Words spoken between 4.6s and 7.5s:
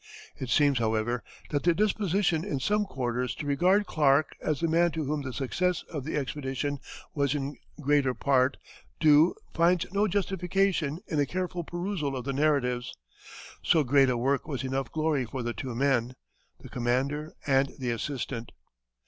man to whom the success of the expedition was